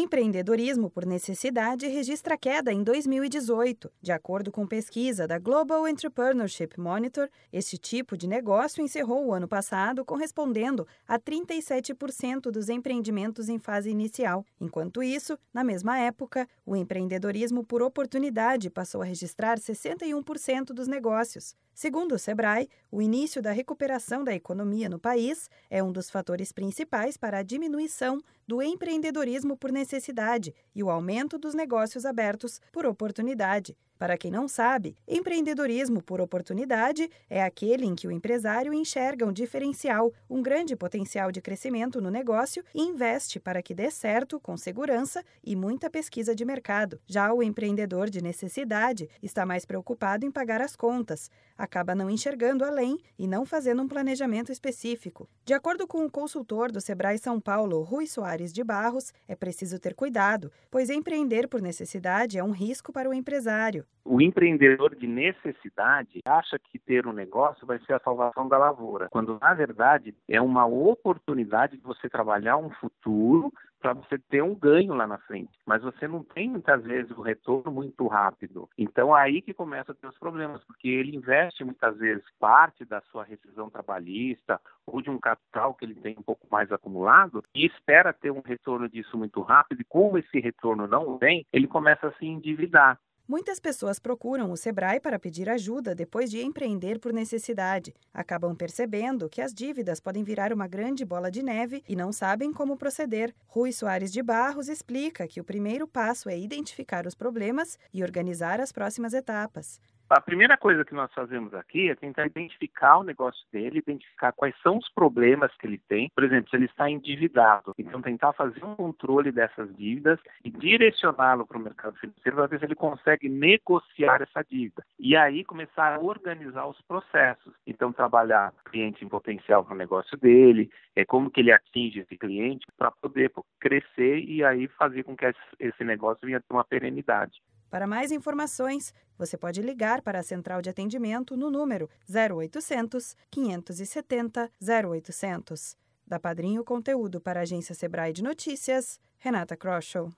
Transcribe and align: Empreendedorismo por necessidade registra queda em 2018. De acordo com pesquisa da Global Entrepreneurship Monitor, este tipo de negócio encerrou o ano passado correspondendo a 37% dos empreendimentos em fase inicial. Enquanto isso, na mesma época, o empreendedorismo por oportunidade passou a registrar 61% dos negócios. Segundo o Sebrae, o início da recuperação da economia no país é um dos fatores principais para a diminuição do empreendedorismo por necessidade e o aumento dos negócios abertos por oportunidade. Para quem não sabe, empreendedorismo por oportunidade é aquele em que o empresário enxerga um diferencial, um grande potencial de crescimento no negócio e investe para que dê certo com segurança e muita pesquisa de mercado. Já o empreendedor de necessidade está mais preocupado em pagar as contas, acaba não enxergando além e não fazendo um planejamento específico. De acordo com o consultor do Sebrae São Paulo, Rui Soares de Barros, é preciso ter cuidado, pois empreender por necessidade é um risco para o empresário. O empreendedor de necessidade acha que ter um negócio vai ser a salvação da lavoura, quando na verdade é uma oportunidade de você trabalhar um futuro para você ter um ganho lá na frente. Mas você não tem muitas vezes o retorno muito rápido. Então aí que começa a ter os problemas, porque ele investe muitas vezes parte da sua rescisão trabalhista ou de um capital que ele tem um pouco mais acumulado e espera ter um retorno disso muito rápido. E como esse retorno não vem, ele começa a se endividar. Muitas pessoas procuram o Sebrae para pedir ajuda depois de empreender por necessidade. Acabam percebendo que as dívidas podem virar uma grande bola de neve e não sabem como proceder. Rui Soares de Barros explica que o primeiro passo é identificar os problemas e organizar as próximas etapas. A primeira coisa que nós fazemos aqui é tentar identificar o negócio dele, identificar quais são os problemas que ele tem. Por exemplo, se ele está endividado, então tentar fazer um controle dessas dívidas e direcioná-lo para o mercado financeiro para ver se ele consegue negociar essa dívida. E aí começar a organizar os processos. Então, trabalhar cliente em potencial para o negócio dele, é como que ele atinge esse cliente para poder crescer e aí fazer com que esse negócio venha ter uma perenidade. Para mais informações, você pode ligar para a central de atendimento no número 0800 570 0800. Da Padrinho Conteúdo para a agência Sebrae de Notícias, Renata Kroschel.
Empreendedorismo 0.00 0.88
por 0.88 1.04
necessidade 1.04 1.88
registra 1.88 2.38
queda 2.38 2.72
em 2.72 2.84
2018. 2.84 3.90
De 4.00 4.12
acordo 4.12 4.52
com 4.52 4.64
pesquisa 4.64 5.26
da 5.26 5.40
Global 5.40 5.88
Entrepreneurship 5.88 6.78
Monitor, 6.78 7.28
este 7.52 7.76
tipo 7.76 8.16
de 8.16 8.28
negócio 8.28 8.80
encerrou 8.80 9.26
o 9.26 9.34
ano 9.34 9.48
passado 9.48 10.04
correspondendo 10.04 10.86
a 11.06 11.18
37% 11.18 12.42
dos 12.42 12.68
empreendimentos 12.68 13.48
em 13.48 13.58
fase 13.58 13.90
inicial. 13.90 14.46
Enquanto 14.60 15.02
isso, 15.02 15.36
na 15.52 15.64
mesma 15.64 15.98
época, 15.98 16.48
o 16.64 16.76
empreendedorismo 16.76 17.64
por 17.64 17.82
oportunidade 17.82 18.70
passou 18.70 19.02
a 19.02 19.04
registrar 19.04 19.58
61% 19.58 20.66
dos 20.66 20.86
negócios. 20.86 21.56
Segundo 21.80 22.16
o 22.16 22.18
Sebrae, 22.18 22.68
o 22.90 23.00
início 23.00 23.40
da 23.40 23.52
recuperação 23.52 24.24
da 24.24 24.34
economia 24.34 24.88
no 24.88 24.98
país 24.98 25.48
é 25.70 25.80
um 25.80 25.92
dos 25.92 26.10
fatores 26.10 26.50
principais 26.50 27.16
para 27.16 27.38
a 27.38 27.42
diminuição 27.44 28.20
do 28.48 28.60
empreendedorismo 28.60 29.56
por 29.56 29.70
necessidade 29.70 30.52
e 30.74 30.82
o 30.82 30.90
aumento 30.90 31.38
dos 31.38 31.54
negócios 31.54 32.04
abertos 32.04 32.60
por 32.72 32.84
oportunidade. 32.84 33.76
Para 33.98 34.16
quem 34.16 34.30
não 34.30 34.46
sabe, 34.46 34.94
empreendedorismo 35.08 36.00
por 36.00 36.20
oportunidade 36.20 37.10
é 37.28 37.42
aquele 37.42 37.84
em 37.84 37.96
que 37.96 38.06
o 38.06 38.12
empresário 38.12 38.72
enxerga 38.72 39.26
um 39.26 39.32
diferencial, 39.32 40.12
um 40.30 40.40
grande 40.40 40.76
potencial 40.76 41.32
de 41.32 41.40
crescimento 41.40 42.00
no 42.00 42.08
negócio 42.08 42.64
e 42.72 42.80
investe 42.80 43.40
para 43.40 43.60
que 43.60 43.74
dê 43.74 43.90
certo 43.90 44.38
com 44.38 44.56
segurança 44.56 45.24
e 45.42 45.56
muita 45.56 45.90
pesquisa 45.90 46.32
de 46.32 46.44
mercado. 46.44 47.00
Já 47.08 47.32
o 47.32 47.42
empreendedor 47.42 48.08
de 48.08 48.22
necessidade 48.22 49.10
está 49.20 49.44
mais 49.44 49.64
preocupado 49.64 50.24
em 50.24 50.30
pagar 50.30 50.62
as 50.62 50.76
contas, 50.76 51.28
acaba 51.56 51.92
não 51.92 52.08
enxergando 52.08 52.64
além 52.64 53.00
e 53.18 53.26
não 53.26 53.44
fazendo 53.44 53.82
um 53.82 53.88
planejamento 53.88 54.52
específico. 54.52 55.28
De 55.44 55.54
acordo 55.54 55.88
com 55.88 56.04
o 56.04 56.10
consultor 56.10 56.70
do 56.70 56.80
Sebrae 56.80 57.18
São 57.18 57.40
Paulo, 57.40 57.82
Rui 57.82 58.06
Soares 58.06 58.52
de 58.52 58.62
Barros, 58.62 59.12
é 59.26 59.34
preciso 59.34 59.80
ter 59.80 59.94
cuidado, 59.94 60.52
pois 60.70 60.88
empreender 60.88 61.48
por 61.48 61.60
necessidade 61.60 62.38
é 62.38 62.44
um 62.44 62.52
risco 62.52 62.92
para 62.92 63.10
o 63.10 63.14
empresário. 63.14 63.87
O 64.04 64.22
empreendedor 64.22 64.94
de 64.94 65.06
necessidade 65.06 66.20
acha 66.26 66.58
que 66.58 66.78
ter 66.78 67.06
um 67.06 67.12
negócio 67.12 67.66
vai 67.66 67.78
ser 67.80 67.92
a 67.92 68.00
salvação 68.00 68.48
da 68.48 68.56
lavoura, 68.56 69.08
quando 69.10 69.38
na 69.38 69.52
verdade 69.52 70.14
é 70.26 70.40
uma 70.40 70.64
oportunidade 70.64 71.76
de 71.76 71.82
você 71.82 72.08
trabalhar 72.08 72.56
um 72.56 72.70
futuro 72.70 73.52
para 73.80 73.92
você 73.92 74.18
ter 74.18 74.42
um 74.42 74.54
ganho 74.54 74.94
lá 74.94 75.06
na 75.06 75.18
frente. 75.18 75.52
Mas 75.66 75.82
você 75.82 76.08
não 76.08 76.24
tem 76.24 76.48
muitas 76.48 76.82
vezes 76.82 77.10
o 77.16 77.20
retorno 77.22 77.70
muito 77.70 78.06
rápido. 78.06 78.68
Então 78.78 79.14
aí 79.14 79.42
que 79.42 79.52
começa 79.52 79.92
a 79.92 79.94
ter 79.94 80.06
os 80.06 80.18
problemas, 80.18 80.64
porque 80.64 80.88
ele 80.88 81.14
investe 81.14 81.62
muitas 81.62 81.96
vezes 81.98 82.24
parte 82.40 82.86
da 82.86 83.00
sua 83.12 83.24
rescisão 83.24 83.68
trabalhista 83.68 84.58
ou 84.86 85.02
de 85.02 85.10
um 85.10 85.18
capital 85.18 85.74
que 85.74 85.84
ele 85.84 85.94
tem 85.94 86.16
um 86.18 86.22
pouco 86.22 86.46
mais 86.50 86.72
acumulado 86.72 87.44
e 87.54 87.66
espera 87.66 88.12
ter 88.12 88.30
um 88.30 88.40
retorno 88.40 88.88
disso 88.88 89.18
muito 89.18 89.42
rápido. 89.42 89.82
E 89.82 89.84
como 89.84 90.18
esse 90.18 90.40
retorno 90.40 90.86
não 90.86 91.18
vem, 91.18 91.46
ele 91.52 91.66
começa 91.66 92.08
a 92.08 92.12
se 92.12 92.26
endividar. 92.26 92.98
Muitas 93.28 93.60
pessoas 93.60 93.98
procuram 93.98 94.50
o 94.50 94.56
Sebrae 94.56 94.98
para 94.98 95.18
pedir 95.18 95.50
ajuda 95.50 95.94
depois 95.94 96.30
de 96.30 96.40
empreender 96.40 96.98
por 96.98 97.12
necessidade. 97.12 97.94
Acabam 98.10 98.56
percebendo 98.56 99.28
que 99.28 99.42
as 99.42 99.52
dívidas 99.52 100.00
podem 100.00 100.24
virar 100.24 100.50
uma 100.50 100.66
grande 100.66 101.04
bola 101.04 101.30
de 101.30 101.42
neve 101.42 101.84
e 101.86 101.94
não 101.94 102.10
sabem 102.10 102.50
como 102.50 102.78
proceder. 102.78 103.34
Rui 103.46 103.70
Soares 103.70 104.10
de 104.10 104.22
Barros 104.22 104.70
explica 104.70 105.28
que 105.28 105.42
o 105.42 105.44
primeiro 105.44 105.86
passo 105.86 106.30
é 106.30 106.38
identificar 106.38 107.06
os 107.06 107.14
problemas 107.14 107.78
e 107.92 108.02
organizar 108.02 108.62
as 108.62 108.72
próximas 108.72 109.12
etapas. 109.12 109.78
A 110.10 110.22
primeira 110.22 110.56
coisa 110.56 110.86
que 110.86 110.94
nós 110.94 111.12
fazemos 111.12 111.52
aqui 111.52 111.90
é 111.90 111.94
tentar 111.94 112.24
identificar 112.24 112.96
o 112.96 113.02
negócio 113.02 113.44
dele, 113.52 113.80
identificar 113.80 114.32
quais 114.32 114.54
são 114.62 114.78
os 114.78 114.88
problemas 114.88 115.54
que 115.58 115.66
ele 115.66 115.76
tem. 115.86 116.10
Por 116.14 116.24
exemplo, 116.24 116.48
se 116.48 116.56
ele 116.56 116.64
está 116.64 116.88
endividado, 116.88 117.74
então 117.76 118.00
tentar 118.00 118.32
fazer 118.32 118.64
um 118.64 118.74
controle 118.74 119.30
dessas 119.30 119.68
dívidas 119.76 120.18
e 120.42 120.50
direcioná-lo 120.50 121.46
para 121.46 121.58
o 121.58 121.60
mercado 121.60 121.94
financeiro 121.98 122.36
para 122.36 122.46
ver 122.46 122.58
se 122.58 122.64
ele 122.64 122.74
consegue 122.74 123.28
negociar 123.28 124.22
essa 124.22 124.42
dívida. 124.42 124.82
E 124.98 125.14
aí 125.14 125.44
começar 125.44 125.94
a 125.94 126.00
organizar 126.00 126.66
os 126.66 126.80
processos. 126.82 127.52
Então, 127.66 127.92
trabalhar 127.92 128.54
cliente 128.64 129.04
em 129.04 129.08
potencial 129.08 129.62
para 129.62 129.74
o 129.74 129.78
negócio 129.78 130.16
dele, 130.16 130.70
é 130.96 131.04
como 131.04 131.30
que 131.30 131.40
ele 131.40 131.52
atinge 131.52 132.00
esse 132.00 132.16
cliente 132.16 132.66
para 132.78 132.90
poder 132.90 133.30
crescer 133.60 134.20
e 134.20 134.42
aí 134.42 134.68
fazer 134.68 135.02
com 135.02 135.14
que 135.14 135.30
esse 135.60 135.84
negócio 135.84 136.26
venha 136.26 136.40
ter 136.40 136.54
uma 136.54 136.64
perenidade. 136.64 137.42
Para 137.70 137.86
mais 137.86 138.10
informações, 138.10 138.94
você 139.16 139.36
pode 139.36 139.60
ligar 139.60 140.00
para 140.02 140.20
a 140.20 140.22
central 140.22 140.62
de 140.62 140.70
atendimento 140.70 141.36
no 141.36 141.50
número 141.50 141.88
0800 142.08 143.14
570 143.30 144.50
0800. 144.62 145.76
Da 146.06 146.18
Padrinho 146.18 146.64
Conteúdo 146.64 147.20
para 147.20 147.40
a 147.40 147.42
agência 147.42 147.74
Sebrae 147.74 148.12
de 148.12 148.22
Notícias, 148.22 148.98
Renata 149.18 149.56
Kroschel. 149.56 150.10